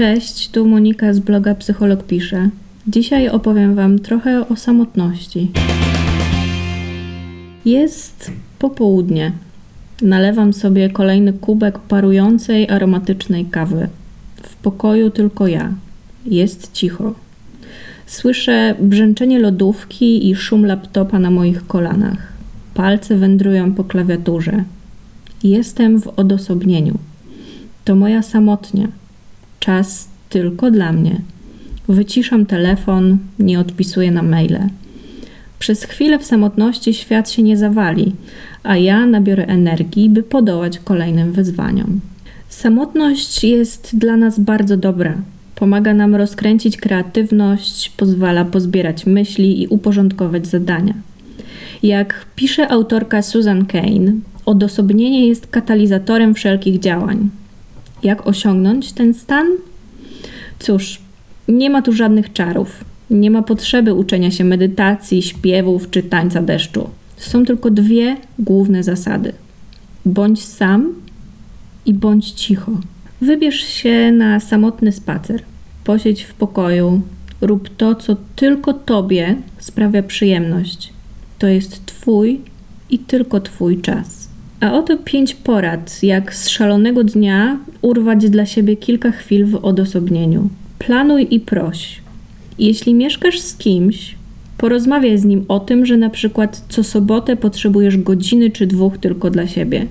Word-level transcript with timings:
Cześć, 0.00 0.48
tu 0.48 0.66
Monika 0.66 1.14
z 1.14 1.18
bloga 1.18 1.54
Psycholog 1.54 2.04
Pisze. 2.04 2.50
Dzisiaj 2.88 3.28
opowiem 3.28 3.74
Wam 3.74 3.98
trochę 3.98 4.48
o 4.48 4.56
samotności. 4.56 5.50
Jest 7.64 8.32
popołudnie. 8.58 9.32
Nalewam 10.02 10.52
sobie 10.52 10.90
kolejny 10.90 11.32
kubek 11.32 11.78
parującej, 11.78 12.70
aromatycznej 12.70 13.44
kawy. 13.44 13.88
W 14.42 14.56
pokoju 14.56 15.10
tylko 15.10 15.46
ja. 15.46 15.72
Jest 16.26 16.72
cicho. 16.72 17.14
Słyszę 18.06 18.74
brzęczenie 18.80 19.38
lodówki 19.38 20.30
i 20.30 20.36
szum 20.36 20.66
laptopa 20.66 21.18
na 21.18 21.30
moich 21.30 21.66
kolanach. 21.66 22.32
Palce 22.74 23.16
wędrują 23.16 23.74
po 23.74 23.84
klawiaturze. 23.84 24.64
Jestem 25.42 26.00
w 26.00 26.08
odosobnieniu. 26.08 26.98
To 27.84 27.96
moja 27.96 28.22
samotnia. 28.22 28.99
Czas 29.60 30.08
tylko 30.28 30.70
dla 30.70 30.92
mnie. 30.92 31.20
Wyciszam 31.88 32.46
telefon, 32.46 33.18
nie 33.38 33.60
odpisuję 33.60 34.10
na 34.10 34.22
maile. 34.22 34.68
Przez 35.58 35.84
chwilę 35.84 36.18
w 36.18 36.24
samotności 36.24 36.94
świat 36.94 37.30
się 37.30 37.42
nie 37.42 37.56
zawali, 37.56 38.12
a 38.62 38.76
ja 38.76 39.06
nabiorę 39.06 39.46
energii, 39.46 40.10
by 40.10 40.22
podołać 40.22 40.78
kolejnym 40.78 41.32
wyzwaniom. 41.32 42.00
Samotność 42.48 43.44
jest 43.44 43.98
dla 43.98 44.16
nas 44.16 44.40
bardzo 44.40 44.76
dobra. 44.76 45.14
Pomaga 45.54 45.94
nam 45.94 46.14
rozkręcić 46.14 46.76
kreatywność, 46.76 47.88
pozwala 47.96 48.44
pozbierać 48.44 49.06
myśli 49.06 49.62
i 49.62 49.68
uporządkować 49.68 50.46
zadania. 50.46 50.94
Jak 51.82 52.26
pisze 52.36 52.68
autorka 52.68 53.22
Susan 53.22 53.66
Kane, 53.66 54.12
odosobnienie 54.46 55.28
jest 55.28 55.46
katalizatorem 55.46 56.34
wszelkich 56.34 56.78
działań. 56.78 57.30
Jak 58.02 58.26
osiągnąć 58.26 58.92
ten 58.92 59.14
stan? 59.14 59.46
Cóż, 60.58 61.00
nie 61.48 61.70
ma 61.70 61.82
tu 61.82 61.92
żadnych 61.92 62.32
czarów. 62.32 62.84
Nie 63.10 63.30
ma 63.30 63.42
potrzeby 63.42 63.94
uczenia 63.94 64.30
się 64.30 64.44
medytacji, 64.44 65.22
śpiewów 65.22 65.90
czy 65.90 66.02
tańca 66.02 66.42
deszczu. 66.42 66.90
Są 67.16 67.44
tylko 67.44 67.70
dwie 67.70 68.16
główne 68.38 68.82
zasady: 68.82 69.32
bądź 70.04 70.44
sam 70.44 70.94
i 71.86 71.94
bądź 71.94 72.30
cicho. 72.30 72.72
Wybierz 73.20 73.60
się 73.60 74.12
na 74.12 74.40
samotny 74.40 74.92
spacer. 74.92 75.42
Posiedź 75.84 76.22
w 76.22 76.34
pokoju, 76.34 77.02
rób 77.40 77.68
to, 77.76 77.94
co 77.94 78.16
tylko 78.36 78.72
tobie 78.72 79.36
sprawia 79.58 80.02
przyjemność. 80.02 80.92
To 81.38 81.46
jest 81.46 81.86
twój 81.86 82.40
i 82.90 82.98
tylko 82.98 83.40
twój 83.40 83.80
czas. 83.80 84.19
A 84.60 84.72
oto 84.72 84.96
pięć 84.96 85.34
porad, 85.34 86.02
jak 86.02 86.34
z 86.34 86.48
szalonego 86.48 87.04
dnia 87.04 87.58
urwać 87.82 88.30
dla 88.30 88.46
siebie 88.46 88.76
kilka 88.76 89.10
chwil 89.10 89.46
w 89.46 89.64
odosobnieniu. 89.64 90.48
Planuj 90.78 91.26
i 91.30 91.40
proś. 91.40 92.00
Jeśli 92.58 92.94
mieszkasz 92.94 93.40
z 93.40 93.56
kimś, 93.56 94.14
porozmawiaj 94.58 95.18
z 95.18 95.24
nim 95.24 95.44
o 95.48 95.60
tym, 95.60 95.86
że 95.86 95.96
na 95.96 96.10
przykład 96.10 96.64
co 96.68 96.84
sobotę 96.84 97.36
potrzebujesz 97.36 97.96
godziny 97.96 98.50
czy 98.50 98.66
dwóch 98.66 98.98
tylko 98.98 99.30
dla 99.30 99.46
siebie. 99.46 99.86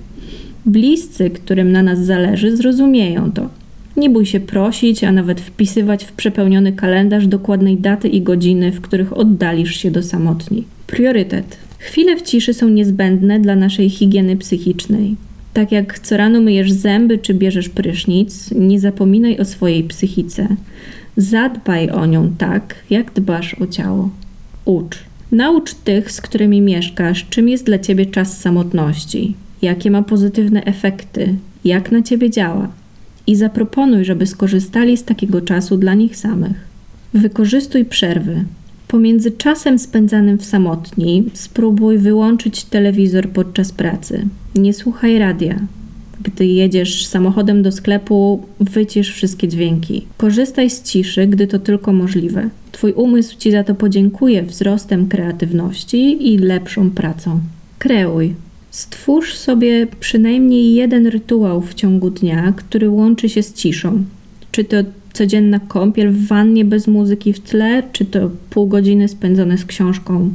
Bliscy, 0.66 1.30
którym 1.30 1.72
na 1.72 1.82
nas 1.82 1.98
zależy, 1.98 2.56
zrozumieją 2.56 3.32
to. 3.32 3.48
Nie 3.96 4.10
bój 4.10 4.26
się 4.26 4.40
prosić, 4.40 5.04
a 5.04 5.12
nawet 5.12 5.40
wpisywać 5.40 6.04
w 6.04 6.12
przepełniony 6.12 6.72
kalendarz 6.72 7.26
dokładnej 7.26 7.76
daty 7.76 8.08
i 8.08 8.22
godziny, 8.22 8.72
w 8.72 8.80
których 8.80 9.16
oddalisz 9.16 9.76
się 9.76 9.90
do 9.90 10.02
samotni. 10.02 10.64
Priorytet. 10.86 11.69
Chwile 11.80 12.16
w 12.16 12.22
ciszy 12.22 12.54
są 12.54 12.68
niezbędne 12.68 13.40
dla 13.40 13.56
naszej 13.56 13.90
higieny 13.90 14.36
psychicznej. 14.36 15.16
Tak 15.52 15.72
jak 15.72 15.98
co 15.98 16.16
rano 16.16 16.40
myjesz 16.40 16.72
zęby 16.72 17.18
czy 17.18 17.34
bierzesz 17.34 17.68
prysznic, 17.68 18.50
nie 18.50 18.80
zapominaj 18.80 19.38
o 19.38 19.44
swojej 19.44 19.84
psychice. 19.84 20.48
Zadbaj 21.16 21.90
o 21.90 22.06
nią 22.06 22.32
tak, 22.38 22.74
jak 22.90 23.12
dbasz 23.12 23.54
o 23.54 23.66
ciało. 23.66 24.10
Ucz. 24.64 24.98
Naucz 25.32 25.74
tych, 25.74 26.12
z 26.12 26.20
którymi 26.20 26.60
mieszkasz, 26.60 27.26
czym 27.30 27.48
jest 27.48 27.64
dla 27.64 27.78
ciebie 27.78 28.06
czas 28.06 28.40
samotności, 28.40 29.34
jakie 29.62 29.90
ma 29.90 30.02
pozytywne 30.02 30.64
efekty, 30.64 31.34
jak 31.64 31.92
na 31.92 32.02
ciebie 32.02 32.30
działa. 32.30 32.68
I 33.26 33.36
zaproponuj, 33.36 34.04
żeby 34.04 34.26
skorzystali 34.26 34.96
z 34.96 35.04
takiego 35.04 35.40
czasu 35.40 35.76
dla 35.76 35.94
nich 35.94 36.16
samych. 36.16 36.68
Wykorzystuj 37.14 37.84
przerwy. 37.84 38.44
Pomiędzy 38.90 39.30
czasem 39.30 39.78
spędzanym 39.78 40.38
w 40.38 40.44
samotni 40.44 41.24
spróbuj 41.34 41.98
wyłączyć 41.98 42.64
telewizor 42.64 43.28
podczas 43.28 43.72
pracy. 43.72 44.26
Nie 44.54 44.74
słuchaj 44.74 45.18
radia. 45.18 45.60
Gdy 46.22 46.46
jedziesz 46.46 47.06
samochodem 47.06 47.62
do 47.62 47.72
sklepu, 47.72 48.42
wycisz 48.60 49.12
wszystkie 49.12 49.48
dźwięki. 49.48 50.06
Korzystaj 50.16 50.70
z 50.70 50.82
ciszy, 50.82 51.26
gdy 51.26 51.46
to 51.46 51.58
tylko 51.58 51.92
możliwe. 51.92 52.48
Twój 52.72 52.92
umysł 52.92 53.36
ci 53.38 53.50
za 53.50 53.64
to 53.64 53.74
podziękuje 53.74 54.42
wzrostem 54.42 55.08
kreatywności 55.08 56.32
i 56.32 56.38
lepszą 56.38 56.90
pracą. 56.90 57.40
Kreuj. 57.78 58.34
Stwórz 58.70 59.34
sobie 59.34 59.86
przynajmniej 60.00 60.74
jeden 60.74 61.06
rytuał 61.06 61.60
w 61.60 61.74
ciągu 61.74 62.10
dnia, 62.10 62.52
który 62.56 62.90
łączy 62.90 63.28
się 63.28 63.42
z 63.42 63.54
ciszą. 63.54 64.04
Czy 64.52 64.64
to 64.64 64.76
codzienna 65.12 65.60
kąpiel 65.60 66.10
w 66.10 66.26
wannie 66.26 66.64
bez 66.64 66.86
muzyki 66.86 67.32
w 67.32 67.40
tle, 67.40 67.82
czy 67.92 68.04
to 68.04 68.30
pół 68.50 68.66
godziny 68.66 69.08
spędzone 69.08 69.58
z 69.58 69.64
książką. 69.64 70.34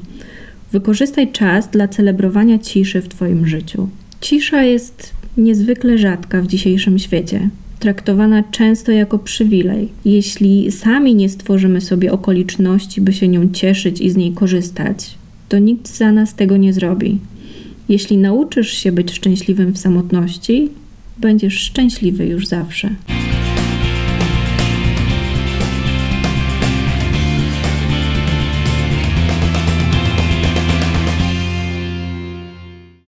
Wykorzystaj 0.71 1.31
czas 1.31 1.69
dla 1.69 1.87
celebrowania 1.87 2.59
ciszy 2.59 3.01
w 3.01 3.07
Twoim 3.07 3.47
życiu. 3.47 3.89
Cisza 4.21 4.63
jest 4.63 5.13
niezwykle 5.37 5.97
rzadka 5.97 6.41
w 6.41 6.47
dzisiejszym 6.47 6.99
świecie, 6.99 7.49
traktowana 7.79 8.43
często 8.51 8.91
jako 8.91 9.19
przywilej. 9.19 9.89
Jeśli 10.05 10.71
sami 10.71 11.15
nie 11.15 11.29
stworzymy 11.29 11.81
sobie 11.81 12.11
okoliczności, 12.11 13.01
by 13.01 13.13
się 13.13 13.27
nią 13.27 13.49
cieszyć 13.51 14.01
i 14.01 14.09
z 14.09 14.15
niej 14.15 14.31
korzystać, 14.31 15.17
to 15.49 15.59
nikt 15.59 15.97
za 15.97 16.11
nas 16.11 16.35
tego 16.35 16.57
nie 16.57 16.73
zrobi. 16.73 17.19
Jeśli 17.89 18.17
nauczysz 18.17 18.71
się 18.71 18.91
być 18.91 19.11
szczęśliwym 19.11 19.73
w 19.73 19.77
samotności, 19.77 20.69
będziesz 21.17 21.53
szczęśliwy 21.53 22.25
już 22.25 22.47
zawsze. 22.47 22.89